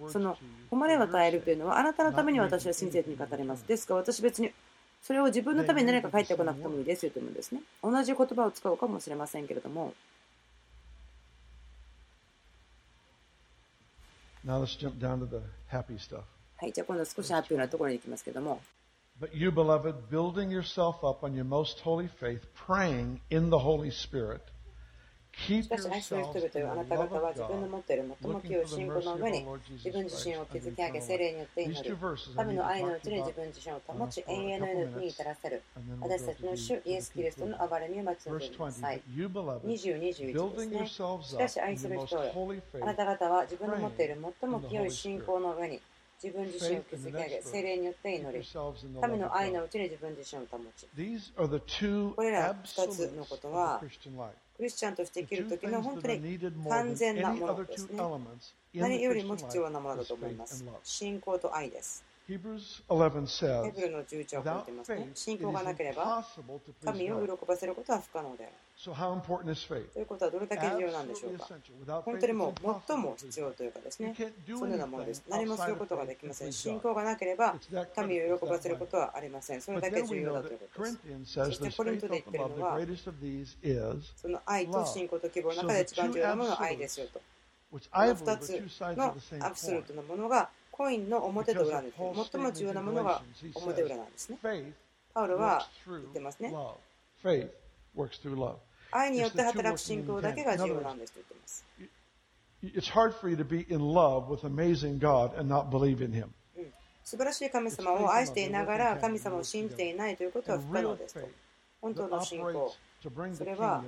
[0.10, 0.38] その
[0.70, 3.68] 誉れを与えるというのはあなたのために私は親切に語ります。
[3.68, 4.52] ですから私別に
[5.06, 7.62] それを自分のために何か返ってこなくてもいいですよというんですね。
[7.84, 9.94] 同じ言葉を使うかもしれませんけれども。
[16.58, 18.60] はい、じゃあ今度少しハッピーなところに行きますけれども。
[19.22, 24.42] But you, beloved, building yourself up on your most holy faith, praying in the Holy Spirit.
[25.38, 29.46] しかし愛する人々よあなた方は自分の持っている最も清い信仰の上に
[29.84, 31.98] 自分自身を築き上げ精霊によって祈る
[32.36, 35.62] 神の愛のうちに自分自身を保ち永遠の命に至らせる
[36.00, 42.32] 私たちの主イエス・キリストの暴れに待ち望んでください2021ですねしかし愛する人よ
[42.82, 45.82] あなた方は自分の持っている最も清い信仰の上に
[46.24, 48.44] 自分自身を築き上げ、精霊によって祈り、
[49.02, 50.88] 神の愛のうちに自分自身を保ち。
[52.16, 53.82] これら2つのことは、
[54.58, 56.40] クリスチャンとして生きる時の本当に
[56.70, 58.02] 完全なものですね。
[58.74, 60.64] 何よりも必要なものだと思います。
[60.84, 62.06] 信仰と愛です。
[62.28, 62.58] ヘブル
[63.92, 65.12] の11は書いてますね。
[65.14, 66.26] 信仰がなければ、
[66.84, 68.54] 神を喜ばせることは不可能である。
[68.84, 68.90] と
[70.00, 71.48] いうことはどれだけ重要なんでしょうか？
[72.04, 72.54] 本当にもう
[72.88, 74.14] 最も必要というかですね、
[74.48, 75.24] そのようなものです。
[75.30, 76.52] 何もすることができません。
[76.52, 77.56] 信仰がなければ
[77.96, 79.62] 神を喜ばせることはありません。
[79.62, 81.00] それだけ重要だということです。
[81.26, 82.78] そしてコリントで言っているのは、
[84.18, 87.22] その愛と信仰と希望の中で一番重要なものは愛ですよと。
[87.72, 88.62] この2つ
[88.98, 91.96] のアブソルトなものがコインの表と裏です。
[92.32, 93.22] 最も重要なものが
[93.56, 94.38] 表裏なんですね。
[95.14, 96.54] パウロは言ってますね。
[97.96, 98.58] works through love.
[98.92, 101.66] 愛によって働く信仰だけが重要なんですと言っています。
[102.64, 106.30] It's hard for you to be in love with amazing God and not believe in Him.
[107.04, 111.28] 素晴らしい神様を愛していながら神様を信じていないということは不可能ですと。
[111.82, 112.74] 本当の信仰。
[113.34, 113.84] それは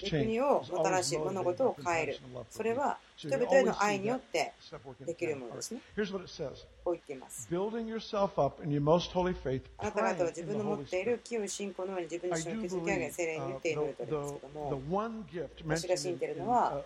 [0.00, 2.18] 国をもたらし物事を変える。
[2.50, 4.52] それは人々への愛によって
[5.06, 5.80] できるものですね。
[6.84, 7.48] こう言っています。
[9.78, 14.82] あなた方は自分の持っている清信仰のように自分自身を築き上げ精霊に言っているとですけども
[15.66, 16.82] 私が信じているのは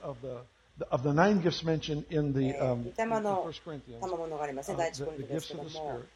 [0.91, 2.85] of the nine gifts mentioned in the um,
[3.45, 6.07] First Corinthians, uh, the, the gifts of the Spirit,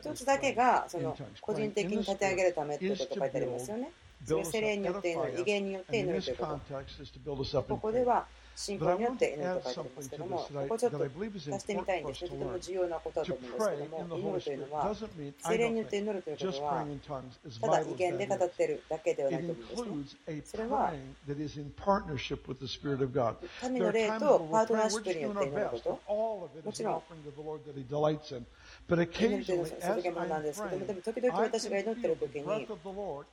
[0.00, 3.90] 一つだけがその個人的に立て上げるためってこと書いてありますよね。
[4.26, 7.76] それ精によって祈る、威によって祈るとい。
[7.76, 8.26] ここでは
[8.58, 12.30] 信仰によって祈ると書いてますけども、ここちょっと足してみたいんですね。
[12.30, 14.94] とても重要なことだと思うんですけども、祈るというのは、
[15.46, 16.84] 精霊によって祈るということは、
[17.60, 20.42] ただ意見で語ってるだけではないと思うんですね。
[20.44, 20.92] それは、
[23.60, 25.90] 神の霊とパートナーシップによって祈ること。
[26.64, 27.02] もちろん、
[28.88, 29.94] 祈ってさ。
[29.94, 32.68] それなんですけども、でも時々私が祈っている時に、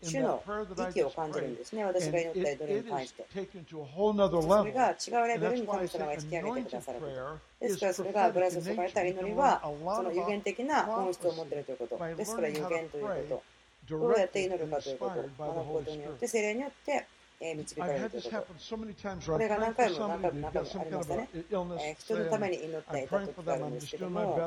[0.02, 0.44] 主の
[0.90, 3.26] 息を感じるんですね、私が祈った祈りに関して。
[3.32, 7.66] それが違うレベルに神様が引き上げてくださること。
[7.66, 12.16] ですからそれが油注かれた祈りは、その有限的な本質を持っているということ。
[12.16, 13.44] ですから有限ということ。
[13.88, 17.06] どうやって祈るかということこ学ぶことによって、精霊によって、
[17.42, 19.32] えー、導かれるということ。
[19.32, 21.30] これが何回も何回も何回もありましたね。
[21.34, 24.40] えー、人のために祈っていた時があるんですけども、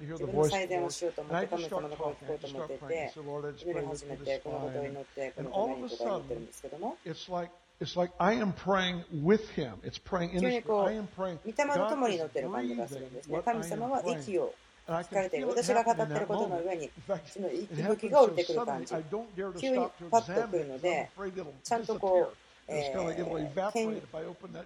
[0.00, 6.96] 自分の最善をしようと思って、神様の声を聞こうと思っていて、祈り始めて、このことを祈って、このためにとか祈ってるんですけども。
[7.80, 9.80] It's like I am praying with him.
[9.82, 11.38] It's praying in his I am praying.
[11.44, 13.40] 御霊と共に祈っている感じがするんですね。
[13.42, 14.54] 神様は息を
[14.98, 15.48] 疲れてる。
[15.48, 16.90] 私が語っていることの上に、
[17.26, 18.94] その息吹が降りてくる感じ。
[19.58, 21.10] 急にパッとくるので、
[21.62, 22.36] ちゃんとこう、
[22.72, 22.98] えー、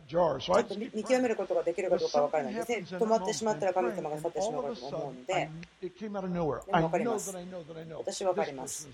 [0.07, 2.61] ちょっと見極めることができるかどうか分からないで。
[2.83, 5.49] 止まってしまったら神様が去ってしまうかと思うので、
[5.81, 5.91] で
[6.39, 7.35] も分かります。
[7.99, 8.89] 私分かります。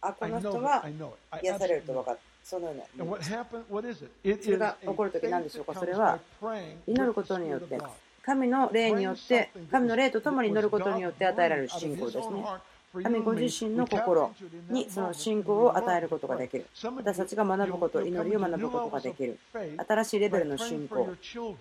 [0.00, 0.84] あ、この人は
[1.42, 2.18] 癒されると分かる。
[2.42, 2.84] そのような。
[3.20, 3.30] そ
[4.50, 5.74] れが起こるとき何でしょうか？
[5.74, 6.18] それは
[6.86, 7.78] 祈ることによって。
[8.28, 12.44] 神の霊によって、神の霊と共に乗ることによって与えられる信仰ですね。
[13.02, 14.34] 神ご自身の心
[14.70, 16.66] にその信仰を与えることができる。
[16.96, 19.38] 私たちが学ぶこと、祈りを学ぶことができる。
[19.86, 21.08] 新しいレベルの信仰。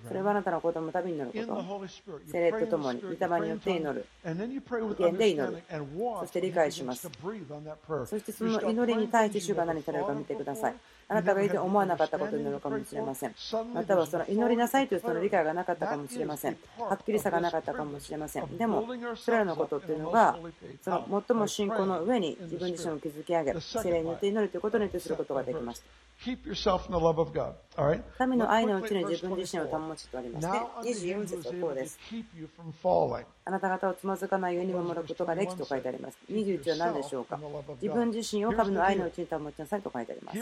[0.10, 1.88] それはあなたの子供のためになること。
[2.30, 4.06] 精霊とともに、御霊によって祈る。
[4.25, 5.63] 意見で祈る。
[6.19, 7.10] そして理解します。
[8.06, 10.75] そしてその祈りに対して主が何されるか見てください。
[11.09, 13.35] あなたが以前思わなかったことになるかもしれません。
[13.73, 16.57] またはその祈りなさいというその理解がなかったかもしれません。
[16.77, 18.57] はっきりさがなかったかもしれません。
[18.57, 20.37] でも、それらのことっていうのが、
[20.81, 25.83] その最も信仰の上に自分自身を築き上げ、精霊によって祈るということによってすることができます。
[28.17, 30.57] 神の愛のうちに自分自身を保ちとありまして、
[31.03, 31.99] 24節はこうです。
[33.45, 36.17] あなた方をつまずかないように守ることができと書いてあります。
[36.29, 37.39] 21は何でしょうか？
[37.81, 40.39] 自分自身を神の愛のうちに保ちなさいと書いてあります。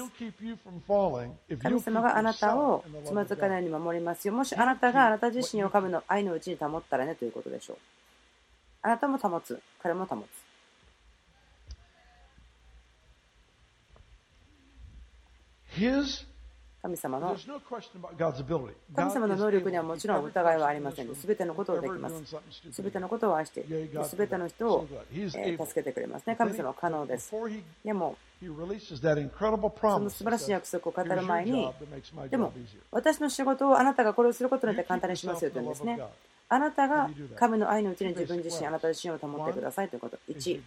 [1.61, 4.34] 神様があなたをつまずかないように守りますよ。
[4.34, 7.78] もしあなたがあなた自身を神の愛のうちに保ったらねということでしょう。
[8.82, 9.59] あなたも保つ。
[9.84, 10.45] 彼も保つ。
[16.82, 17.36] 神様の
[18.95, 22.23] 神様の能力にはもちろん疑いはありませんで、すべてのことをできます。
[22.71, 23.65] すべてのことを愛して。
[24.07, 26.36] すべての人を助けてくれますね。
[26.36, 27.34] 神様は可能です。
[27.84, 31.71] でも、その素晴らしい約束を語る前に、
[32.30, 32.53] でも、
[32.91, 35.99] 私の仕事をあなたがこれをすることによって簡単にしますよと言うんですね。
[36.47, 40.19] あなたが神の愛のうちに自分自身、あなた自身を保ってくださいということ。
[40.30, 40.61] 1、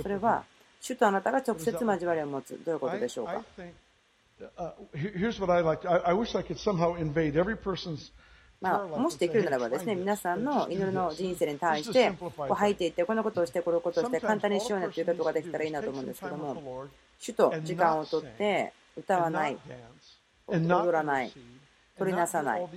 [0.00, 0.44] それは、
[0.80, 2.58] 主とあなたが直接交わりを持つ。
[2.64, 3.42] どういうことでしょうか？
[4.56, 5.86] Uh, here's what I like.
[5.86, 8.12] I, I wish I could somehow invade every person's
[8.62, 16.86] まあ、もしできるならばですね、皆さんの祈りの人生に対して、こう吐いていって、このことをして、このことをして、簡単にしようねということができたらいいなと思うんですけども、
[17.18, 19.58] 主と時間をとって、歌わない、
[20.46, 21.32] 踊らない、
[21.98, 22.68] 取りなさない。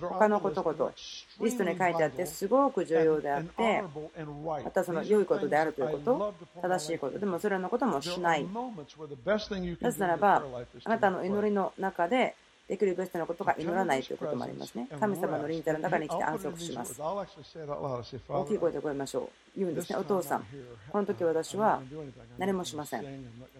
[0.00, 0.92] 他のことこと、
[1.40, 3.82] リストに書いてあって、すごく重要であって、
[4.64, 8.46] またその良いことであるということ、正しいこと、でもそれらのこともしない。
[9.80, 10.44] なぜならば、
[10.84, 12.36] あなたの祈りの中で、
[12.68, 14.86] できるベストなことが祈らないということもありますね。
[15.00, 17.00] 神様の臨在の中に来て安息します。
[17.00, 19.20] 大きい声で声ましょ
[19.56, 19.58] う。
[19.58, 19.98] 言うんですね。
[19.98, 20.44] お父さん、
[20.92, 21.80] この時私は
[22.36, 23.04] 何もしません。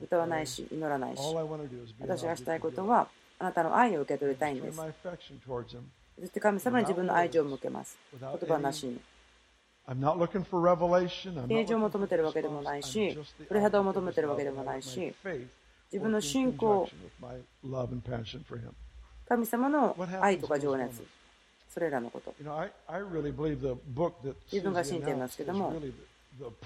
[0.02, 1.22] 歌わないし、祈らないし。
[2.00, 3.08] 私がしたいことは、
[3.38, 4.76] あなたの愛を受け取りたいんです。
[4.76, 7.96] そして神様に自分の愛情を向けます。
[8.20, 9.00] 言葉なしに。
[11.48, 13.16] 平常を求めているわけでもないし、
[13.48, 15.14] 鳥肌を求めているわけでもないし、
[15.90, 16.88] 自分の信仰、
[19.28, 21.02] 神様の愛とか情熱、
[21.70, 22.34] それらのこと。
[24.52, 25.72] 自分が信じていますけども、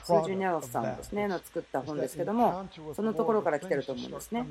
[0.02, 4.46] スージュ・ニャオスさんですね、の作った本ですけども、そのところから来てると思うんですね。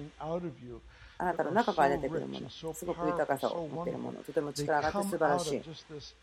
[1.21, 5.61] あなたの中から出てくるもの、すごく豊かさを持っているもの、とても力があって素晴らしい。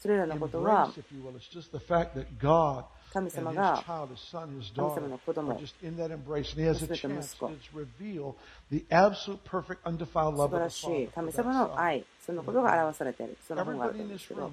[0.00, 0.92] それらのことは、
[3.12, 5.54] 神様が神様の子供、
[6.80, 7.48] 娘と息子、
[10.36, 14.50] 素晴らしい神様の愛、そのことが表されている、その本があるんですけど、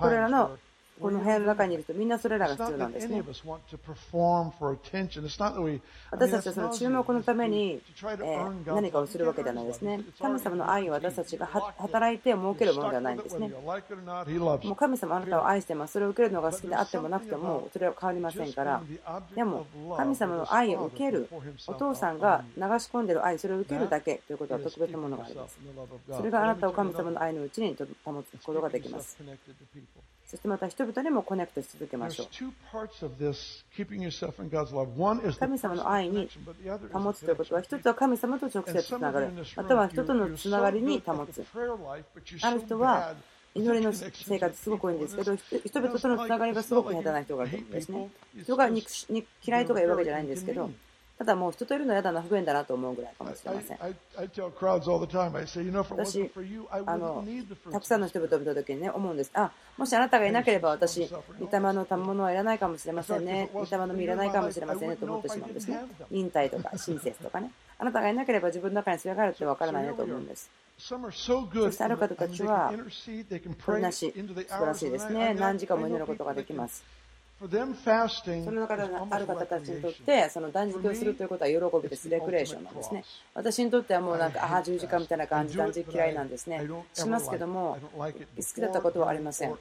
[0.00, 0.58] これらの
[1.00, 3.22] この部屋の中にいるとみんなそれらが必要なんですね。
[6.10, 7.82] 私たちはその注目のために、
[8.22, 10.00] え何かをするわけではないですね。
[10.18, 13.48] 神様の愛を私たちが働いて設けるものではないんですね。
[13.48, 15.92] もう神様あなたを愛してます。
[15.92, 18.82] それを受けるのが好きであってもなくても、それは変わりませんから。
[19.34, 19.66] でも、
[19.96, 21.28] 神様の愛を受ける、
[21.66, 25.58] お父さんが流し込んでいる愛、それを受けるだけということは特別なものがあります。
[26.10, 29.18] それがあなたを神様の愛のうちに保つことができます。
[30.26, 32.26] そしてまた人々にもコネクトし続けましょう。
[35.38, 36.28] 神様の愛に
[36.92, 41.44] 保つということは、一つは神様と直接つながる、または人とのつながりに保つ。
[42.42, 43.14] ある人は
[43.54, 48.10] 祈りの生活すごく多いんですけど、人々とのつながりがすごく下手な人がいるんですね。
[48.42, 50.70] 人が嫌いとかいうわけじゃないんですけど、
[51.18, 53.78] ただもう人といるの嫌だな、不便だなと思うぐらいかもしれません。
[55.90, 56.30] 私、
[56.70, 57.24] あの
[57.72, 59.30] たくさんの人々を見たときにね、思うんです。
[59.32, 61.08] あ、もしあなたがいなければ私、
[61.40, 63.48] 御霊の賜物はいらないかもしれませんね。
[63.54, 65.80] 御霊の実いらないかもしれませんねと思ってしまうんですね。
[66.10, 67.50] 忍耐とか親切とかね。
[67.78, 70.50] あなたがいなければ自分の中にそれがあるってわからないねと思うんです。
[70.78, 70.94] そ
[71.72, 72.70] してある方たちは、
[73.64, 75.32] これなし、素晴らしいですね。
[75.32, 76.84] 何時間も祈ることができます。
[78.44, 83.04] その中である方たちにとって、その断食をするということは喜びです、レクレーションなんですね。
[83.34, 86.66] 私にとってはもうなんか、ああ、十字架みたいな感じ、断食嫌いなんですね。
[86.94, 88.10] しますけども、好
[88.54, 89.54] きだったことはありません。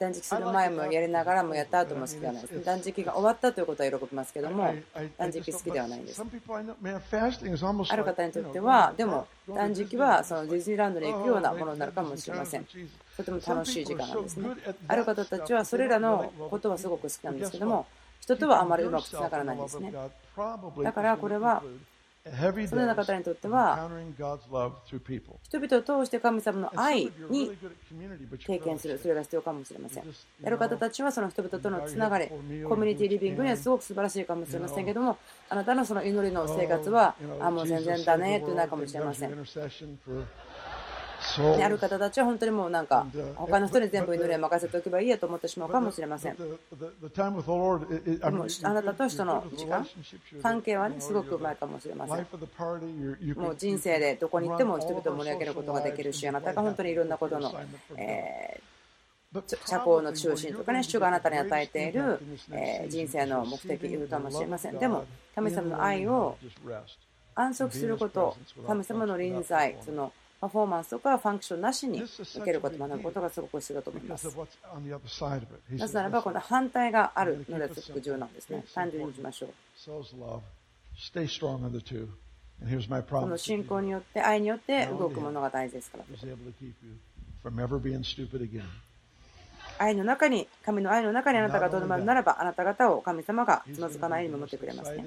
[0.00, 2.64] 断食する前もやりながらもやった後も好きではないです。
[2.64, 4.74] 断食が終わったということは喜びますけども、
[5.18, 6.22] 断食好きではないんです。
[6.22, 12.66] ある方にとっては、でも断食はそのディズニーランドに行くようなものになるかもしれません。
[13.18, 14.48] とても楽しい時間なんですね。
[14.88, 17.86] ある方たちはそれらのことはすごく好きなんですけども、
[18.22, 19.92] 人とはあまりうまくつながらないんですね。
[20.82, 21.62] だからこれは
[22.68, 23.88] そのような方にとっては、
[25.42, 27.56] 人々を通して神様の愛に
[28.38, 30.04] 経験する、それが必要かもしれません。
[30.42, 32.36] やる方たちはその人々とのつながり、コ
[32.76, 35.16] ミュニティリビングにはすごく素晴らしいかもしれませんけども、
[35.48, 39.30] あなたのその祈りの生活は、あ、もう全然だねというなるかもしれません。
[41.62, 43.06] ある方たちは本当にもうなんか
[43.36, 46.36] 他の人に全部祈りを任せておけばいいやと思ってしまうかもしれません。
[46.36, 46.56] でも
[48.62, 49.86] あなたと人の時間、
[50.42, 52.26] 関係はねすごくうまいかもしれません。
[53.36, 57.52] もう人生でどこに行っても人々を盛り上げることができるし、あなたが本当にいろんなことの、
[57.96, 58.60] え
[59.64, 62.20] 社交の中心とかね、主があなたに与えている、
[62.52, 64.78] え人生の目的いるかもしれません。
[64.78, 65.04] でも、
[65.34, 66.36] 神様の愛を
[67.36, 74.26] 安息すること、神様の臨在、そのパフォーマンスとかファンクションなしに受けること、学ぶことがすごく必要だと思います。
[75.70, 78.64] なぜならば、この反対があるのですごく重要なんですね。
[78.74, 79.50] 単純にいきましょう。
[83.22, 86.04] この信仰によって愛によって動くものが大事ですから。
[89.78, 95.06] 愛の中に神の愛の中にあなたがとどまるならばあなた方を神様がつまずかないように守ってくれますね。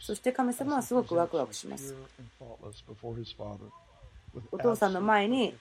[0.00, 1.94] そして神様はすごくワクワクします
[4.52, 5.54] お父さんの前に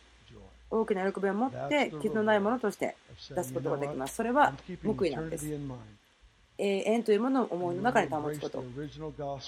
[0.69, 2.95] 大きな喜びを持って傷のないものとして
[3.29, 4.15] 出すことができます。
[4.15, 4.53] それは
[4.83, 5.45] 報いなんです。
[6.57, 8.63] 永遠というものを思いの中に保つこと。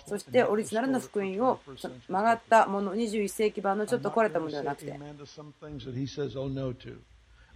[0.06, 1.60] そしてオリジナルの福音を
[2.08, 5.00] 曲がったもの21世紀版のちょっと壊れたものではなくて。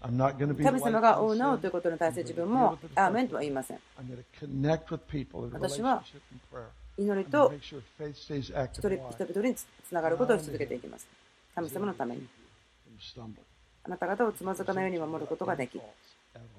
[0.01, 3.79] 神様が「おうなお」ということに対して自分も「アーメン」とは言いません。
[5.51, 6.03] 私は
[6.97, 11.07] 祈りと一人々につながることを続けていきます
[11.55, 12.27] 神様のために。
[13.83, 15.79] あなた方をつまずかないように守ることができ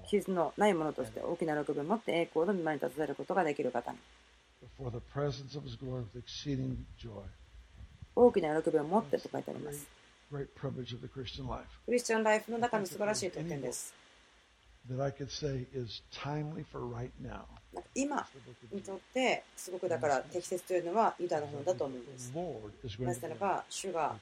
[0.08, 3.98] 傷のないものとして大きな喜びを持って栄光の見舞いに立たせることができる方に。
[8.14, 9.86] 大きな喜びを持ってと書いてあります。
[11.84, 13.94] クリスチャンライフの中の素晴らしい特権です
[17.94, 18.26] 今
[18.72, 22.32] にとってすごくだから適切というのはユダの方だと思うんです。
[22.98, 24.16] なぜならば主が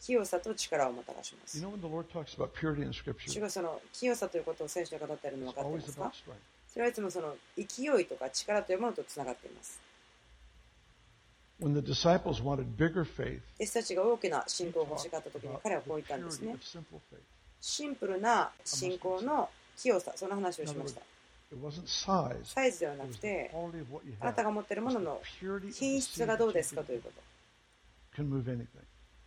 [0.00, 1.58] 清さと力をもたらします。
[1.58, 6.12] 主がその清さということを聖書で語っているの分かっていますか？
[6.68, 9.80] それはいつもその勢いとか力というものとつながっています。
[13.56, 16.56] 弟子たちが大きな信仰を欲しかったときに彼はこう言ったんですね。
[17.60, 21.00] シンプルな信仰の清さ、その話をしました。
[22.44, 23.50] サイズではなくて、
[24.20, 25.20] あなたが持っているものの
[25.72, 27.22] 品質がどうですかということ。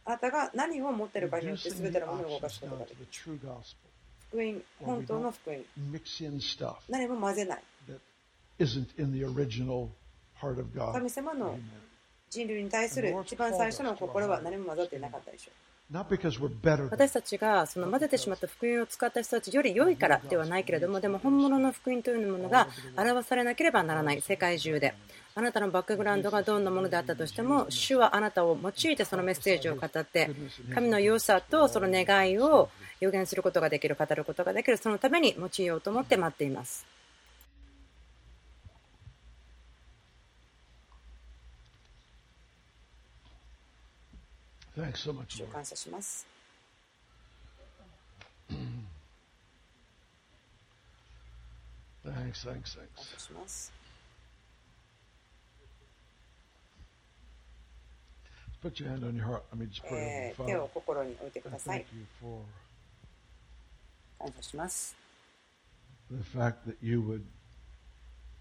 [0.05, 3.07] あなたが何を持っているかによって全てのものを動かすことができる。
[4.29, 5.57] 福音、本当の福音。
[6.89, 7.63] 何も混ぜない。
[10.93, 11.57] 神様の
[12.29, 15.53] 人類に対する一番最初の心は何も混ざっていなかったでしょう。
[16.89, 24.93] 私たちがその混ぜてしまった福音を使った人たちより良いからではないけれどもでも本物の福音というものが表されなければならない世界中で。
[25.33, 30.29] あなたのバックグラウンドがどんなものであったとしても主はあなたを用いてそのメッセージを語って
[30.75, 32.67] 神の良さとその願いを
[32.99, 36.85] 予言することができる語ることができるそのために用いようと思って待っています。
[44.76, 46.26] 主を感謝します。
[52.04, 53.18] Thanks, thanks, thanks.
[53.18, 53.72] します。
[58.62, 59.42] Put your hand on your heart.
[59.52, 61.84] I mean, just put it on 手を心に置いてください。
[64.18, 64.96] 感謝します。
[66.10, 67.24] The fact that you would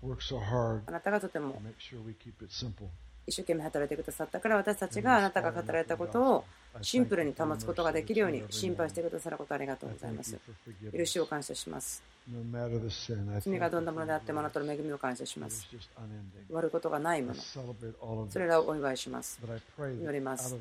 [0.04, 2.90] work so hard あなたがとても to make sure we keep it simple.
[3.27, 6.45] 一生懸命働いてくださったから私たちがあなたが語られたことを
[6.83, 10.39] シンプルに保つことができるように心配してくださることありがとうございます。
[10.97, 12.03] 許しを感謝します。
[13.41, 15.69] 罪がどんなものであってもあなたの恵みを感謝します。
[15.69, 15.79] 終
[16.55, 18.29] わることがないもの。
[18.31, 19.41] それらをお祝いします。
[19.79, 20.57] 祈ります。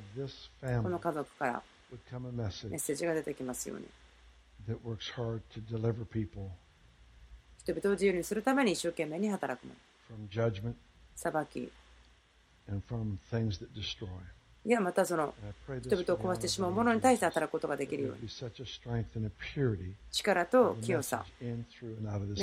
[0.62, 1.64] この家族から
[2.34, 3.88] メッセージが出てきますように。
[7.60, 9.80] 人々を自由にするために一生懸命に働くもの。
[11.16, 11.72] 裁き。
[14.66, 15.34] いや、またその
[15.82, 18.30] 人々を壊してしまうものに対して働くことができるように。
[20.12, 21.48] 力と清さ、メ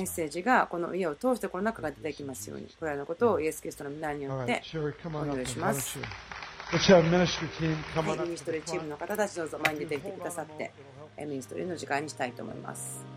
[0.03, 2.67] ッセージがこの家を通してこの中が出てきますように。
[2.81, 5.99] これらのことをイエス・キリストの皆によってお祈りします。
[8.25, 10.73] ミニストリーチームの方たちどうぞ前に出てきてくださって、
[11.19, 13.16] ミニストリーの時間にしたいと思います。